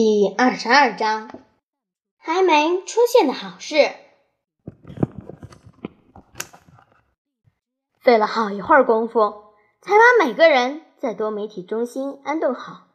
[0.00, 1.28] 第二十二章，
[2.18, 3.96] 还没出现的好事。
[7.98, 12.86] 费了好一会儿功夫，才把每个人在多媒体中心安顿好。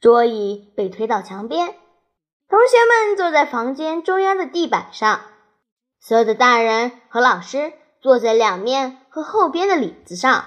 [0.00, 1.74] 桌椅被推到墙边，
[2.48, 5.20] 同学们坐在房间中央的地板上，
[6.00, 10.46] 所有的大人和老师坐在两面和后边的椅子上。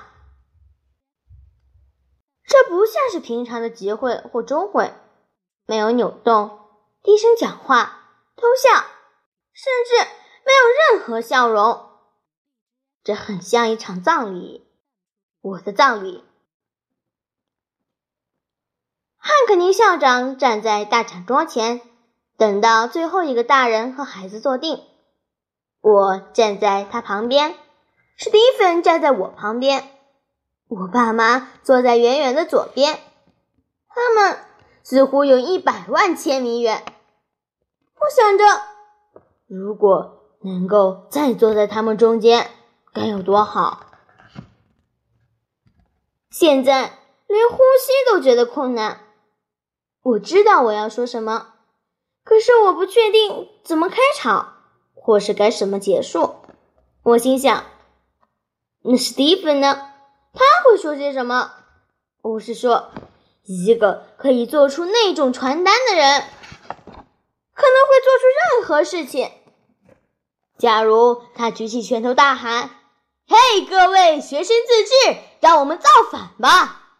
[2.44, 4.92] 这不像是平常的集会或周会。
[5.70, 6.62] 没有扭动，
[7.04, 8.72] 低声讲话，偷笑，
[9.54, 10.04] 甚至
[10.44, 11.92] 没有任何笑容。
[13.04, 14.68] 这很像一场葬礼，
[15.42, 16.24] 我的葬礼。
[19.20, 21.82] 汉克尼校长站在大展桌前，
[22.36, 24.84] 等到最后一个大人和孩子坐定。
[25.82, 27.56] 我站在他旁边，
[28.18, 29.88] 史蒂芬站在我旁边，
[30.68, 33.00] 我爸妈坐在远远的左边，
[33.88, 34.49] 他们。
[34.90, 36.84] 似乎有一百万千米远。
[37.94, 38.44] 我想着，
[39.46, 42.50] 如果能够再坐在他们中间，
[42.92, 43.86] 该有多好！
[46.32, 49.02] 现在连呼吸都觉得困难。
[50.02, 51.54] 我知道我要说什么，
[52.24, 54.64] 可是我不确定怎么开场，
[54.96, 56.34] 或是该什么结束。
[57.04, 57.64] 我心想：
[58.82, 59.92] 那史蒂芬呢？
[60.34, 61.52] 他会说些什么？
[62.24, 62.90] 我是说。
[63.52, 69.32] 一个可以做出那种传单的人，可能会做出任何事情。
[70.60, 72.70] 假如他举起拳头大喊
[73.28, 76.92] ：“嘿，各位学生自治，让我们造反吧！”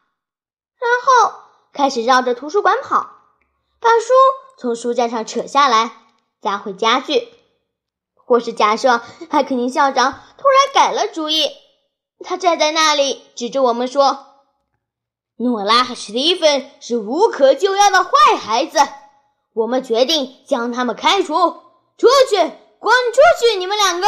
[0.82, 1.40] 然后
[1.72, 3.12] 开始绕着图书馆跑，
[3.80, 4.14] 把书
[4.58, 5.92] 从书架上扯下来，
[6.42, 7.28] 砸毁家具。
[8.16, 11.52] 或是假设海肯尼校长突然改了主意，
[12.24, 14.26] 他站在那里指着我们说。
[15.42, 18.78] 诺拉和史蒂芬是无可救药的坏孩子，
[19.54, 21.34] 我们决定将他们开除
[21.98, 22.36] 出去，
[22.78, 23.58] 滚出去！
[23.58, 24.08] 你们两个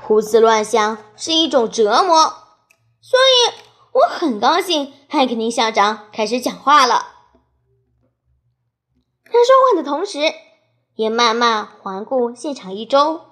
[0.00, 2.22] 胡思乱想是一种折磨，
[3.00, 3.52] 所以
[3.92, 4.94] 我很高兴。
[5.08, 7.04] 汉肯尼校长开始讲话了，
[9.24, 10.20] 他说话的同时
[10.94, 13.22] 也慢慢环顾现场一周。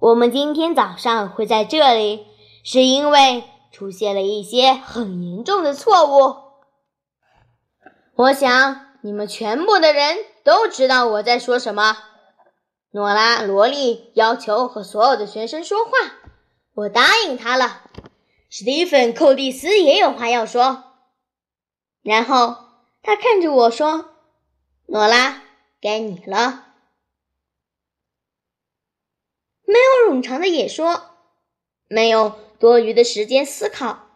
[0.00, 2.27] 我们今天早上会在这里。
[2.70, 6.36] 是因为出现了一些很严重的错误。
[8.14, 11.96] 我想你们全部的人都知道我在说什么。
[12.90, 15.92] 诺拉·罗莉要求和所有的学生说话，
[16.74, 17.84] 我答应他了。
[18.50, 20.84] 史蒂芬·寇蒂斯也有话要说。
[22.02, 22.54] 然后
[23.00, 24.10] 他看着我说
[24.84, 25.42] ：“诺拉，
[25.80, 26.66] 该你了。”
[29.64, 31.02] 没有冗长的演说，
[31.88, 32.38] 没有。
[32.58, 34.10] 多余的时间思考，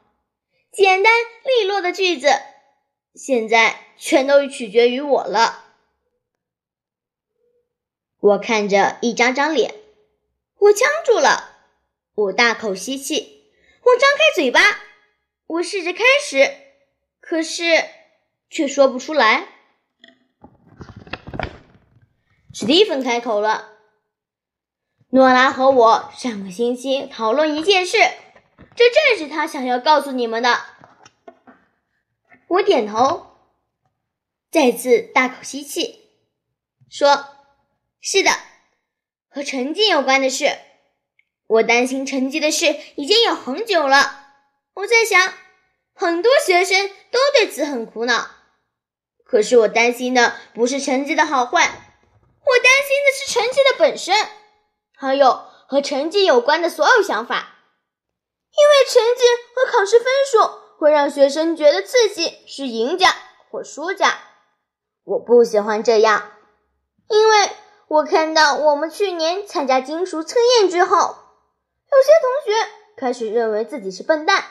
[0.72, 1.12] 简单
[1.44, 2.28] 利落的句子，
[3.14, 5.64] 现在全都取决于我了。
[8.19, 9.75] 我看着一张张脸，
[10.58, 11.56] 我僵住了，
[12.14, 13.50] 我大口吸气，
[13.82, 14.60] 我张开嘴巴，
[15.47, 16.52] 我试着开始，
[17.20, 17.84] 可是
[18.50, 19.47] 却说不出来。
[22.52, 23.70] 史蒂芬开口了
[25.10, 27.98] ：“诺拉和我上个星期讨论一件事。”
[28.75, 30.60] 这正是他想要告诉你们的。
[32.49, 33.37] 我点头，
[34.50, 36.10] 再次大口吸气，
[36.91, 37.27] 说
[38.00, 38.31] ：“是的，
[39.28, 40.59] 和成绩有关的事。
[41.47, 44.21] 我担心成绩的事已经有很久了。
[44.75, 45.34] 我在想，
[45.94, 48.31] 很多学生都对此很苦恼。
[49.25, 54.15] 可是我担心的不是成绩的好坏，我担心的是成绩的本身，
[54.94, 55.32] 还有
[55.66, 57.50] 和成绩有关的所有想法。”
[58.54, 59.24] 因为成绩
[59.54, 63.14] 和考试分数会让学生觉得自己是赢家
[63.50, 64.18] 或输家，
[65.04, 66.32] 我不喜欢这样。
[67.08, 67.50] 因为
[67.88, 74.44] 我看到我们去年参加金属测验之后，有些同学开始认为自己是笨蛋，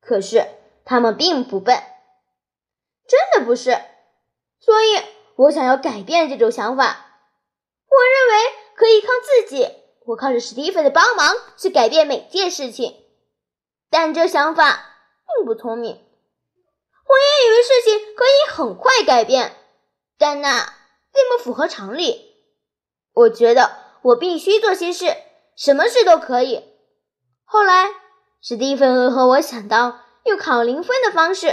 [0.00, 0.46] 可是
[0.84, 1.82] 他们并不笨，
[3.06, 3.80] 真的不是。
[4.58, 5.02] 所以
[5.36, 7.06] 我想要改变这种想法。
[7.88, 9.68] 我认为可以靠自己，
[10.06, 12.99] 我靠着史蒂芬的帮忙去改变每件事情。
[13.90, 14.84] 但这想法
[15.26, 15.92] 并不聪明。
[15.92, 19.56] 我也以为事情可以很快改变，
[20.16, 20.72] 但那
[21.12, 22.36] 并不符合常理。
[23.12, 25.16] 我觉得我必须做些事，
[25.56, 26.64] 什么事都可以。
[27.44, 27.90] 后来，
[28.40, 31.48] 史蒂芬和我想到用考零分的方式，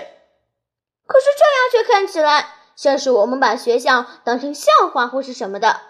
[1.07, 5.81] 可是这样却看起来像是我们把学校当成笑话或是什么的，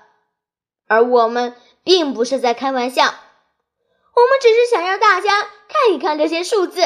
[0.87, 1.53] 而我们
[1.83, 3.03] 并不是在开玩笑。
[3.03, 6.81] 我们只是想让大家看一看这些数字，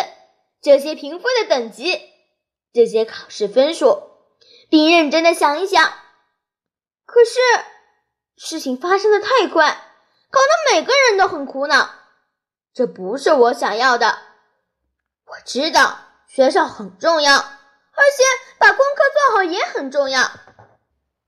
[0.62, 2.02] 这些评分的等级，
[2.74, 4.02] 这些考试分数，
[4.70, 5.94] 并认真的想一想。
[7.06, 7.40] 可是
[8.38, 9.68] 事情发生的太快，
[10.30, 11.90] 搞得每个人都很苦恼。
[12.74, 14.18] 这不是我想要的。
[15.26, 18.24] 我知道学校很重要，而且
[18.58, 20.32] 把功课做好也很重要。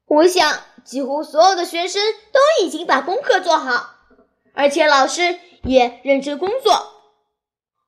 [0.05, 2.01] 我想，几乎所有的学生
[2.31, 3.95] 都已经把功课做好，
[4.53, 6.92] 而且老师也认真工作。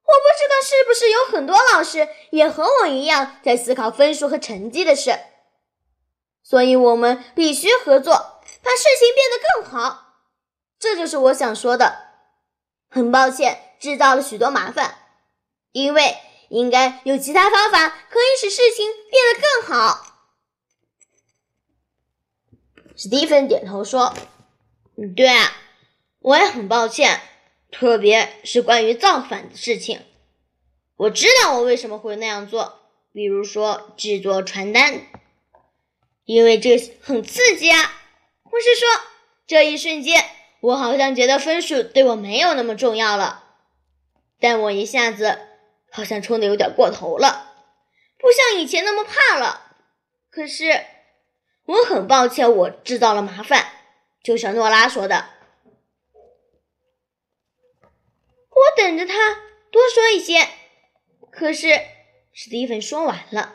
[0.05, 5.19] 我不知道是不是有很多老师也和我一样在思考分数和成绩的事，
[6.43, 10.13] 所以我们必须合作，把事情变得更好。
[10.77, 12.05] 这就是我想说的。
[12.87, 14.99] 很抱歉，制造了许多麻烦，
[15.71, 16.17] 因为
[16.49, 20.05] 应该有其他方法可以使事情变得更好。
[22.95, 24.13] 史蒂芬点头说
[24.97, 25.51] ：“嗯，对啊，
[26.19, 27.19] 我也很抱歉，
[27.77, 29.99] 特别是关于造反的事情。
[30.95, 32.79] 我知道我为什么会那样做，
[33.11, 35.01] 比如说制作传单，
[36.23, 38.01] 因为这很刺激啊。
[38.43, 38.87] 我是说，
[39.45, 40.23] 这一瞬间，
[40.61, 43.43] 我好像觉得分数对我没有那么重要了，
[44.39, 45.37] 但我一下子
[45.91, 47.51] 好像冲的有点过头了，
[48.17, 49.75] 不像以前那么怕了。
[50.29, 50.85] 可是……”
[51.67, 53.65] 我很抱歉，我制造了麻烦，
[54.23, 55.29] 就像诺拉说的。
[58.51, 59.35] 我我等着他
[59.71, 60.47] 多说一些，
[61.29, 61.79] 可是
[62.33, 63.53] 史蒂芬说完了，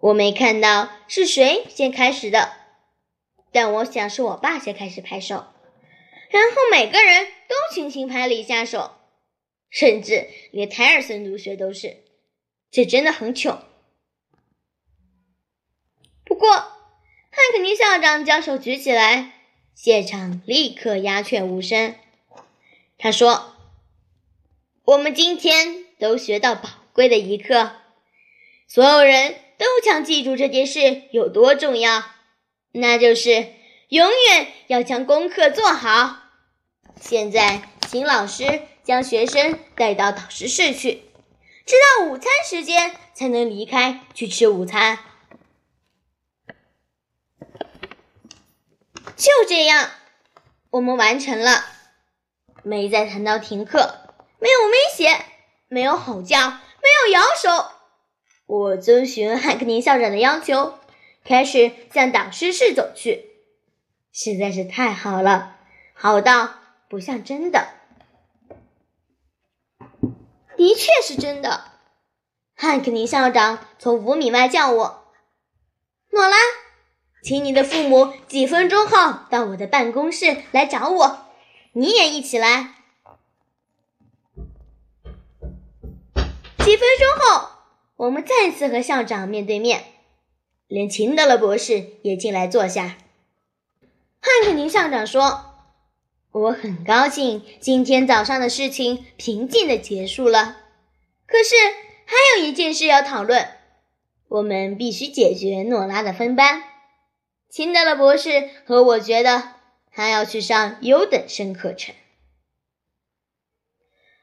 [0.00, 2.52] 我没看到是谁先开始的，
[3.52, 5.52] 但我想是我爸先开始拍手，
[6.30, 8.92] 然后每个人都轻轻拍了一下手，
[9.68, 12.02] 甚至连泰尔森同学都是，
[12.70, 13.64] 这真的很糗。
[16.24, 19.32] 不过，汉克尼校长将手举起来，
[19.74, 21.94] 现场立刻鸦雀无声。
[23.02, 23.56] 他说
[24.84, 27.72] ：“我们今天都学到宝贵的一课，
[28.68, 32.04] 所有人都将记住这件事有多重要，
[32.72, 33.54] 那就是
[33.88, 36.18] 永远要将功课做好。
[37.00, 41.04] 现在，请老师将学生带到导师室去，
[41.64, 44.98] 直到午餐时间才能离开去吃午餐。”
[49.16, 49.90] 就这样，
[50.68, 51.79] 我们完成了。
[52.62, 53.94] 没再谈到停课，
[54.38, 55.24] 没有威胁，
[55.68, 57.70] 没有吼叫，没有摇手。
[58.46, 60.74] 我遵循汉克尼校长的要求，
[61.24, 63.30] 开始向导师室走去。
[64.12, 65.56] 实在是太好了，
[65.94, 66.54] 好到
[66.88, 67.68] 不像真的。
[70.56, 71.64] 的确是真的。
[72.54, 75.04] 汉克尼校长从五米外叫我
[76.10, 76.36] ：“诺拉。”
[77.22, 81.29] 请你的父母几分钟后到我的办公室来找我，
[81.72, 82.74] 你也一起来。
[86.58, 87.48] 几分钟后，
[87.96, 89.84] 我们再次和校长面对面，
[90.66, 92.96] 连秦德勒博士也进来坐下。
[94.20, 95.64] 汉克宁校长说
[96.32, 100.58] ：“我很高兴今天早上的事情平静的结束了，
[101.26, 101.54] 可是
[102.04, 103.48] 还有一件事要讨论，
[104.28, 106.62] 我们必须解决诺拉的分班。”
[107.48, 109.54] 秦德勒博士和我觉得
[109.92, 111.94] 他要去上优等生课程。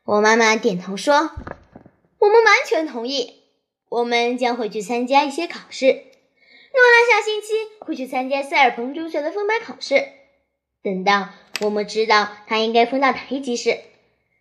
[0.03, 1.13] 我妈妈点头说
[2.19, 3.43] ：“我们完全同意。
[3.89, 5.85] 我们将会去参加一些考试。
[5.87, 10.07] 诺拉下星期会去参加塞尔彭中学的分班考试。
[10.81, 11.29] 等到
[11.61, 13.81] 我们知道他应该分到哪一级时，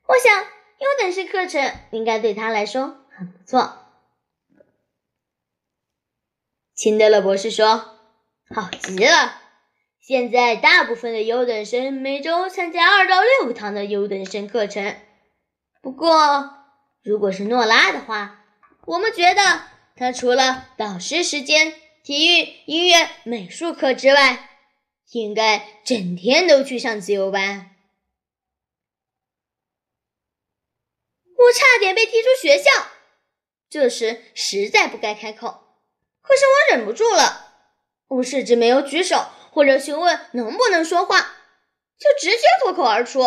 [0.06, 3.78] 我想优等生课程应该对他来说很不错。”
[6.74, 7.92] 秦德勒博士说。
[8.54, 9.42] 好极了！
[10.06, 15.00] 现在大部分的优等生每周参加二到六堂的优等生课程。
[15.82, 16.54] 不过，
[17.02, 18.44] 如果是诺拉的话，
[18.84, 19.62] 我们觉得
[19.96, 24.48] 她除了导师时间、体育、音乐、美术课之外，
[25.10, 27.74] 应该整天都去上自由班。
[31.36, 32.70] 我差点被踢出学校，
[33.68, 35.64] 这时实在不该开口，
[36.22, 37.42] 可是我忍不住了。
[38.06, 41.18] 我甚至没有举手或者询问能不能说话，
[41.98, 43.20] 就直接脱口而出：“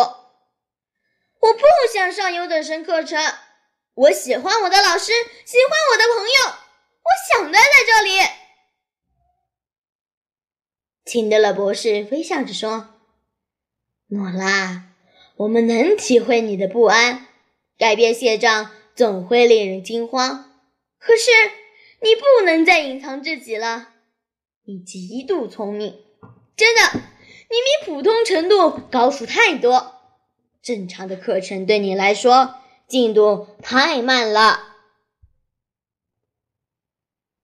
[1.42, 1.60] 我不
[1.92, 3.20] 想上优等生课程，
[3.94, 5.10] 我喜欢我的老师，
[5.44, 6.54] 喜欢我的朋友，
[7.02, 7.10] 我
[7.42, 8.10] 想待在这里。”
[11.04, 12.94] 秦德勒博士微笑着说
[14.10, 14.84] ：“诺拉，
[15.34, 17.26] 我们能体会你的不安，
[17.76, 20.48] 改变现状总会令人惊慌，
[21.00, 21.32] 可是
[22.02, 23.94] 你不能再隐藏自己了。”
[24.64, 26.04] 你极度聪明，
[26.56, 29.94] 真的，你比普通程度高出太多。
[30.62, 34.69] 正常的课程对你来说进度太慢了。